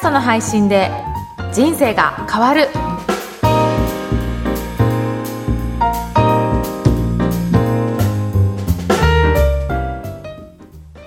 [0.00, 0.90] ストの配信で
[1.52, 2.68] 人生が変わる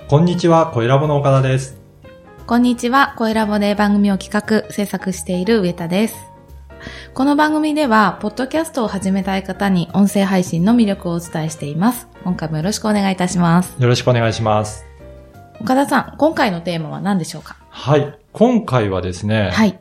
[0.06, 1.76] こんにちは、小ラボの岡田です。
[2.46, 4.30] こんにちは、声ラボで番組を企
[4.64, 6.14] 画、制作している上田です。
[7.14, 12.06] この番組では、ポッドキャストを始めたい方に音声配信の魅力をお伝えしています。
[12.22, 13.74] 今回もよろしくお願いいたします。
[13.76, 14.86] よろしくお願いします。
[15.60, 17.56] 岡田さん、今回のテーマは何でしょうか？
[17.70, 18.23] はい。
[18.34, 19.78] 今回はですね、はい。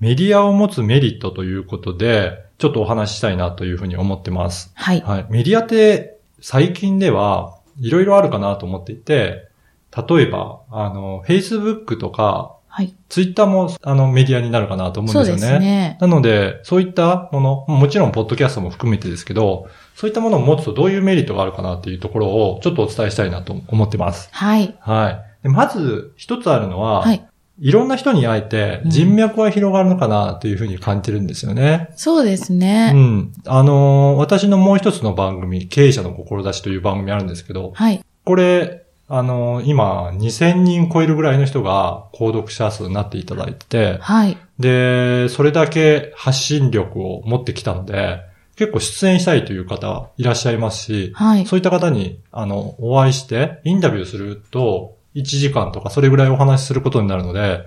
[0.00, 4.70] メディアを持つメリットということで、ちょっとお話ししたいなというふうに思ってます。
[4.74, 5.00] はい。
[5.00, 5.26] はい。
[5.30, 9.48] メディアって最近ではいろいろあるかなと思っていて、
[9.96, 12.94] 例えば、あの、Facebook とか、はい。
[13.08, 15.58] Twitter もあのメディアになるかなと思うんそうですよね。
[15.58, 15.98] ですね。
[15.98, 24.28] なので、そういったもの、もちろんポッドキャストも含めてですけど、そういったものを持つとどういうメリットがあるかなっていうところをちょっとお伝えしたいなと思ってます。
[24.30, 24.76] はい。
[24.80, 25.44] はい。
[25.44, 27.26] でまず、一つあるのは、はい。
[27.58, 31.88] いろんな人に会えてうん人脈が広がるのかなというふうに感じてるんですよね。
[31.96, 32.90] そうですうね。
[32.92, 33.32] ん。
[33.46, 38.04] あのー私のもう一つの番組、経営者の志という番組あるんですけど、はい。
[38.24, 44.36] これ、あのー今、2000人超えるぐらいの人が購読者数になっていただいてて、はい。
[44.58, 48.20] で、それだけ発信力を持ってきたので、
[48.56, 51.46] 結構出演したいという方いらっしゃいますし、はい。
[51.46, 57.66] そういった方に、あの、お会いして、インタビューすると、1時間とかそれぐらいお話しすることになるので、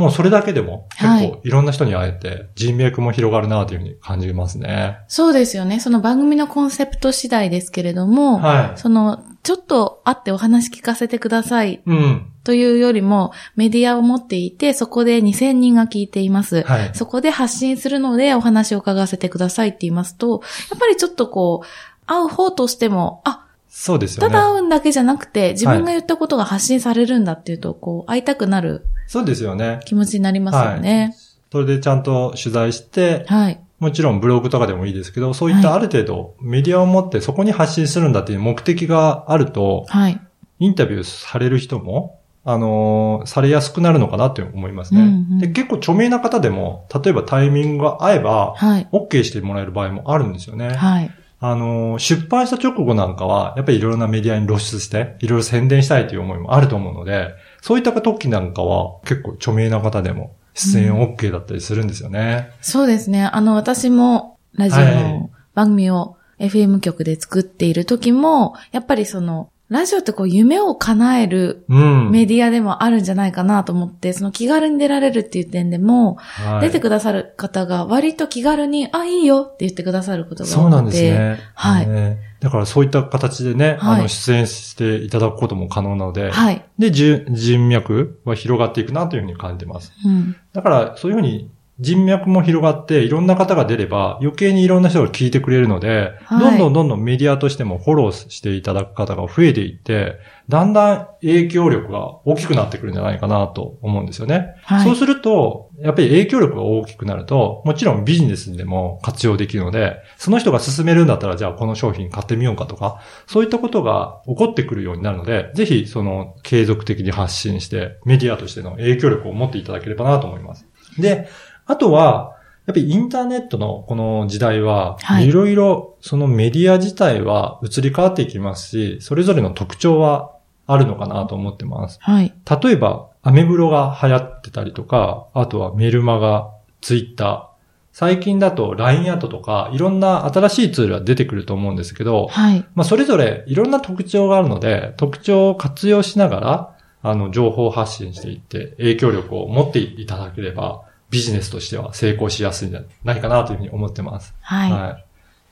[0.00, 4.98] もうそれだけでもはい結構いろんな人に会えて、人脈も広がるなというふうに感じますね。
[5.08, 5.78] そうですよね。
[5.78, 8.78] その番組のコンセプト次第ですけれども、はい。
[8.78, 12.26] その、ちょっと会ってお話聞かせてくださいうん。
[12.44, 16.62] というよりも、メディアを持っていて、そこで2000人が聞いています。
[16.62, 16.90] はい。
[16.94, 21.66] そこで発信するのでお話を伺わせてくださいって言いますと、やっぱりちょっとこう、
[22.06, 23.39] 会う方としても、あ、
[23.70, 24.28] そうですよね。
[24.28, 29.80] ただ会うんだけじゃなくて、自分が言ったことが発信されるんだっていうと、こう、会いたくなるそうですよね。
[29.86, 31.14] 気持ちになりますよね。
[31.52, 33.60] それでちゃんと取材して、はい。
[33.78, 40.20] もちろんブログとかでもいいですけど、そういったある程度メディアを持ってそこに発信するんだっていう目的があると、はい。
[40.58, 45.48] インタビューされる人も、あのーされやすくなるのかなって思いますね、うんうんで。
[45.48, 48.88] 結構著名な方でも、例えばタイミングが合えば、はい。
[48.92, 50.74] OK してもらえる場合もあるんですよね。
[50.74, 51.10] はい。
[51.40, 62.50] あのー出版した直後なんかは、やっぱりいろいろなメディアに露出して、いろいろ宣伝したいという思いもあると思うので、そういった時なんかは結構著名な方でも出演 OK だったりするんですよね。
[62.60, 63.24] そうですね。
[63.24, 72.10] あの、私もラジオはいの番組を FM 局で作っている時も、やっぱりその、ラジオってこう夢を叶えるうん。
[72.10, 80.54] メディアでもあるんじゃないかなと思って、その気軽に出られるっていう点でも、はい出てくださる方が割と気軽に、あ、いいよって言ってくださることが多くて。
[80.54, 81.38] そうなんですね。
[81.54, 86.64] はいねだからそういった形でね、はいあの、出演していただくことも可能なので、はい。
[86.78, 89.92] で、じ人脈は広がっていくなというふうに感じてます。
[90.04, 90.36] うん。
[90.52, 100.18] だから、そういうふうに人脈も広がって、いろんな方が出れば、余計にいろんな人が聞いてくれるので、はいどんどんどんどんメディアとしてもフォローしていただく方が増えていって、
[100.48, 104.54] だんだん影響力が大きくなってくるんじゃないかなと思うんですよね。
[104.62, 104.84] はい。
[104.84, 120.66] そうすると、やっぱり影響力が大きくなると、もちろんビジネスでも活用できるので、その人が進めるんだったら、じゃあこの商品買ってみようかとか、そういったことが起こってくるようになるので、ぜひその継続的に発信して、メディアとしての影響力を持っていただければなと思います。
[120.98, 121.28] で、
[121.70, 122.36] あとは、
[122.66, 130.32] やっぱりインターネットのこの時代は、はいいろいろそのメディア自体は移り変わっていきますし、それぞれの特徴は
[130.66, 131.98] あるのかなと思ってます。
[132.00, 132.34] はい。
[132.62, 136.50] 例えば、アメブロが流行ってたりとか、あとはメルマガ、
[136.80, 137.44] ツイッター。
[137.92, 142.64] 最近だと LINE アットとか、いろんな新しいツールが出てくると思うんですけど、はい。
[142.74, 154.34] まあそれぞれいろんな特徴があるので、特徴を活用しながら、あの、情報発信していって、影響力を持っていただければ、ビジネスとしては成功しやすいんじゃないかなというふうに思ってます。
[154.40, 154.72] はい。
[154.72, 155.04] はい。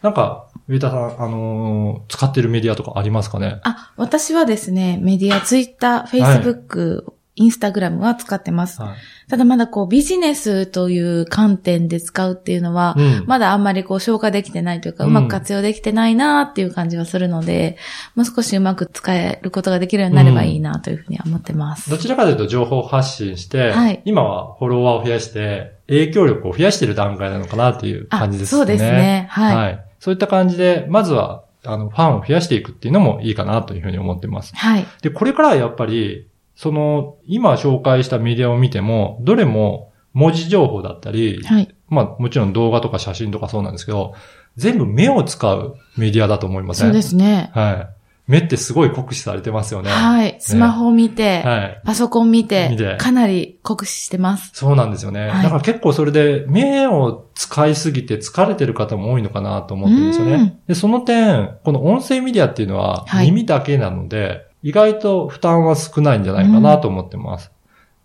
[0.03, 3.61] なんか、上田さん、あのー使ってるメディアとかありますかね？
[3.65, 8.83] あ、私はですね、メディア、ツイッター、フェイスブック、インスタグラムは使ってます。
[8.83, 8.97] はい。
[9.29, 13.25] ただまだこうビジネスという観点で使うっていうのは、うん。
[13.27, 17.77] まだあんまりこう消化できてないというか、ううんまく活用できてないなっていう感じはするので、
[18.17, 21.91] もう少しうまく使えることができるようになればいいなというふうには思ってます。
[21.91, 28.59] どちらかというと情報発信して、はい今はフォロワーを増やして、影響力を増やしている段階なのかなっていうあ感じですね。
[28.59, 29.27] そうですね。
[29.31, 29.57] はい。
[29.57, 29.85] はい。
[30.01, 34.55] そういった感じで、まずは、あの、ファンを増やしていくっていうのもいいかなというふうに思ってます。
[34.55, 34.87] はい。
[35.03, 36.29] で、これからはやっぱり、
[36.60, 41.72] その、今紹介したメディアを見ても、どれも文字情報だったり、はい。
[41.89, 44.15] まあもちろん動画とか写真とかそうなんですけど、
[44.57, 46.89] 全部目を使うメディアだと思いません？
[46.89, 47.53] そうですね。
[47.55, 47.89] はい。
[48.27, 49.91] 目ってすごい酷使されてますよね。
[49.91, 50.37] はい。
[50.41, 51.81] スマホを見て、はい。
[51.84, 54.51] パソコン見て見てかなり酷使してます。
[54.53, 55.28] そうなんですよね。
[55.28, 60.59] はいだから結構それで目を使いすぎて疲れてる方も多いのかなと思ってるんですようんね。
[60.66, 67.53] で、その点、この音声メディアっていうのははい耳だけなので、意外と負担は少ないんじゃないかなと思ってます。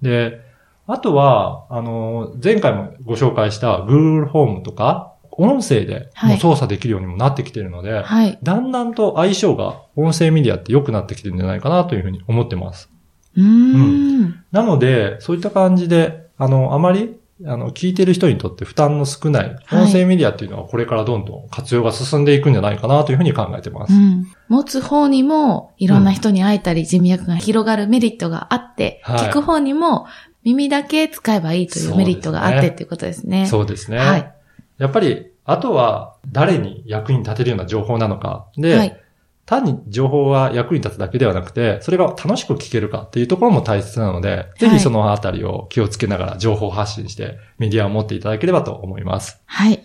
[0.01, 0.41] で、
[0.85, 8.37] あとは、あの、前回もご紹介した Google ホームとか、音声でもう操作できるようにもなってきてるので、はい。
[8.43, 12.89] だんだんと相性が音声メディアって良くなってきてるんじゃないかなというふうに思ってます。
[13.35, 14.43] うーん。
[14.51, 17.15] なので、そういった感じで、あの、あまり、
[17.45, 23.93] あの、聞いてる人にとって負担の少ないはい音声メディアっていうのはこれからどんどん活用が進んでいくんじゃないかなというふうに考えてます。
[23.93, 24.27] うん。
[24.49, 30.05] 持つ方にも、いろんな人に会えたり、人脈が広がるメリットがあって、はい聞く方にも、
[30.43, 33.47] 耳だけ使えばいいというメリットがあってっていうことですね。
[33.47, 33.97] そうですね。
[33.97, 34.33] はい。
[34.77, 38.47] やっぱり、あとは誰に役に立てるような情報なのか。
[38.57, 39.02] で、はい。
[39.45, 49.41] 単に情報が役に立つだけではなくて、それが楽しく聞けるかっていうところも大切なので、ぜひそのあたりを気をつけながら情報発信してメディアを持っていただければと思います。
[49.45, 49.83] はい。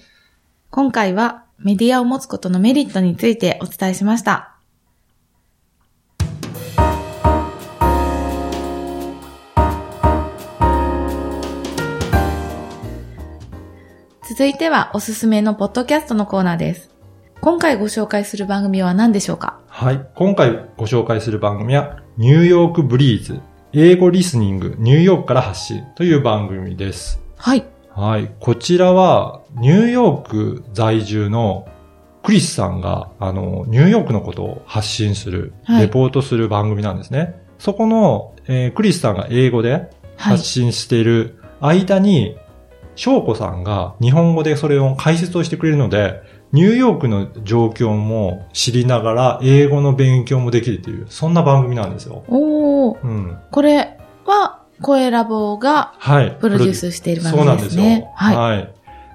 [0.70, 4.54] 今回はメディアを持つことのメリットについてお伝えしました。
[14.28, 16.97] 続いてはおすすめのポッドキャストのコーナーです。
[17.48, 19.58] 今回ご紹介する番組は何でしょうか？
[19.68, 20.06] はい。
[20.16, 23.40] 今回ご紹介する番組は、ニューヨークブリーズ、
[23.72, 27.22] 英語リスニング、ニューヨークから発信という番組です。
[27.38, 27.64] はい。
[27.88, 28.30] はい。
[28.38, 31.66] こちらは、ニューヨーク在住の
[32.22, 37.40] クリスさんが、あの、ニューヨークのことを発信する、はいレポートする番組なんですね。
[37.58, 40.44] そこの、えークリスさんが英語ではい発。
[40.44, 42.36] 信している間に、
[42.94, 46.20] 翔子さんが日本語でそれを解説をしてくれるので、
[46.52, 52.24] ニューヨークの状況も知りながら英語の勉強もできるという、そんな番組なんですよ。
[52.28, 53.38] おー、うん。
[53.50, 56.36] これは声ラボがはい。
[56.40, 57.84] プロデュースしている番そう組でなんですすよ。
[57.84, 58.10] ね。
[58.14, 58.36] はい。
[58.36, 58.74] はい。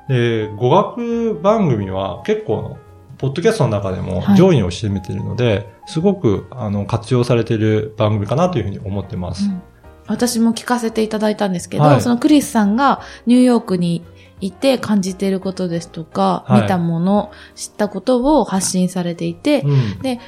[0.10, 2.78] で、語学番組は結構、
[3.18, 9.46] ポッドキャストの中でもはい上位を占めているので、すごくあの活用されている番組かなというふうに思ってます。
[9.46, 9.62] うん
[10.08, 12.02] 私も聞かせていただいたんですけど、はい。
[12.02, 14.04] そのクリスさんがニューヨークに
[14.42, 16.62] いて感じていることですとか、はい。
[16.64, 20.20] 見たもの、知ったことを発信されていて、うん。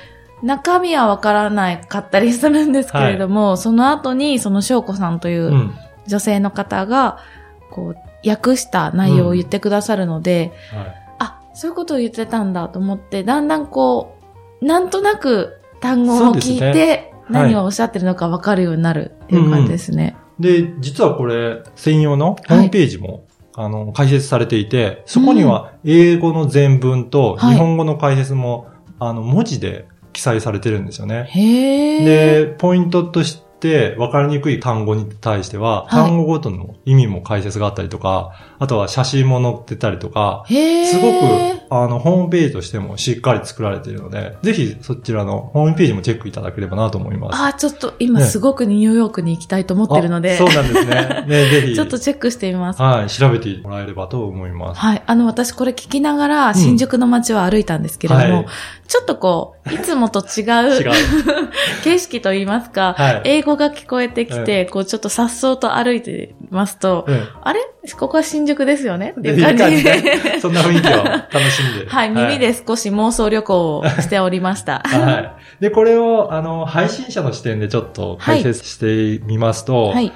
[0.43, 5.75] 中身はわからないかったりするんですけれども、その後にその翔子さんといううん。
[6.07, 7.17] 女性の方が、
[7.71, 10.95] こう、訳した内容を言ってくださるので、はい。
[11.19, 14.15] あ、そういうことを言ってたんだと思って、だんだんこ
[14.61, 20.15] う、なんとなく単語を聞いそうですて、何をおっしゃってるのかわかるようになるっていう感じですね。
[20.39, 23.25] で、実はこれ、専用のホームページも、
[23.55, 27.53] あの、解説されていて、そこには英語の全文とはい。
[27.53, 28.67] 日本語の解説も、
[28.99, 31.29] あの、文字で記載されてるんですよね。
[31.33, 35.89] で、ポイントとして分かりにくい単語に対しては、はい。
[35.89, 40.45] 単語ごとの意味も解説があったりとか、あとは写真も載ってたりとか。
[40.47, 47.41] すごく、あの、ホームページとしてもしっかり作られているので、ぜひそちらのホームページもチェックいただければなと思います。
[47.41, 51.25] あ、ちょっと今ねすごくニューヨークに行きたいと思ってるので、あそうなんですね。
[51.27, 51.75] ね、 ぜひ。
[51.75, 52.81] ちょっとチェックしてみます。
[52.81, 54.79] はい、調べてもらえればと思います。
[54.79, 55.03] はい。
[55.05, 58.45] あの、私これ聞きながら新宿の街を歩いたんですけれども、はい
[58.87, 60.91] ちょっとこう、いつもと違う 違う。
[61.83, 67.59] 景色と言いますか、はい英語が聞こえてきて、こう、ちょっと颯爽と歩いてますと、うんあれ？
[67.93, 69.13] ここは新宿ですよね？
[69.17, 70.39] っていういい感じ感じでで。
[70.39, 71.85] そんな雰囲気を楽しんで。
[71.91, 74.81] はい、耳で少し妄想旅行をしておりました。
[74.85, 75.61] はい。
[75.61, 80.11] で、これを、あの、配信者の視点でちょっと解説してみますと、はい。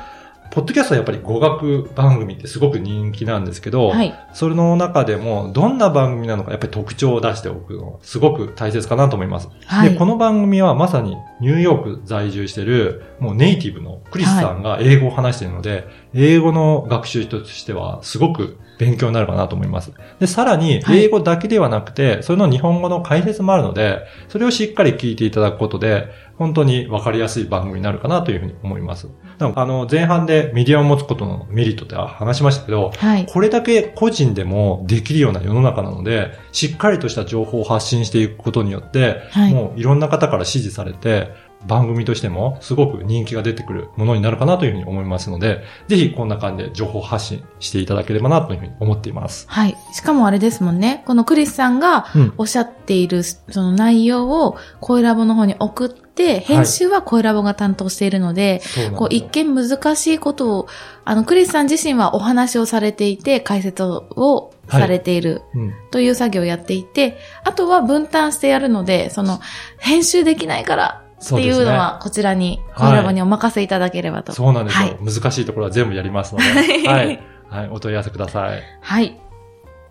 [0.51, 4.13] ポッドキャストはやっぱり語学番組ってすごく人気なんですけど、はい。
[4.33, 9.49] それの中でもどんな番組なのかやっぱり特徴を出しておくのすごく大切かなと思います。
[9.65, 9.91] はい。
[9.91, 19.91] で、この番組はまさにニューヨーク在住してるもうネイティブのクリスさんが英語を話しているので、英語の学習としてはすごく勉強になるかなと思います。
[20.19, 29.09] で、さらにはい英語だけではなくて、それの日本語の解説もあるので、それをしっかり聞いていただくことで、本当にわかりやすい番組になるかなというふうに思います。
[29.39, 33.25] あの、前半でメディアを持つことのメリットって話しましたけど、はい。
[33.25, 41.28] これだけ個人でもできるような世の中なので、しっかりとした情報を発信していくことによって、はいもういろんな方から支持されて、
[41.65, 49.45] 番組としてもすごく人気が出てくるものになるかなというふうに思いますので、ぜひこんな感じで情報発信していただければなというふうに思っています。
[49.49, 49.75] はい。
[49.93, 51.03] しかもあれですもんね。
[51.05, 52.33] このクリスさんがうん。
[52.37, 60.67] おっしゃっているその内容を声ラボの方に送って、編集は声ラボが担当しているので、そうなんですよこう一見難しいことを、
[61.03, 65.73] あの、クリスさん自身はお話をされていて、解説をされているうん。
[65.91, 69.39] という作業をやっていて、あとは分担してやるので、その、
[69.77, 74.31] 編集できないからっていうのは、こちらに、コラボにお任せいただければと。
[74.31, 76.45] そうなんですよ、はい難しいところは全部やりますので。
[76.87, 77.19] はい。
[77.49, 77.69] はい。
[77.69, 78.61] お問い合わせください。
[78.81, 79.19] はい。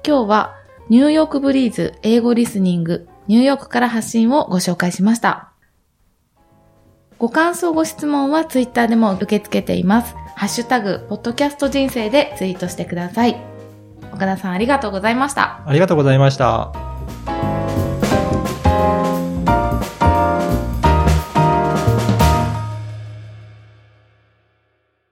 [0.07, 0.55] 今日は、
[0.89, 5.51] ニューヨークブリーズ英語リスニング、ニューヨークから発信をご紹介しました。
[7.19, 10.15] ご感想、ご質問はツイッターでも受け付けています。
[10.37, 13.37] ハッシュタグ、ポッドキャスト人生でツイートしてください。
[14.13, 15.63] 岡田さんありがとうございました。
[15.67, 17.58] ありがとうございました。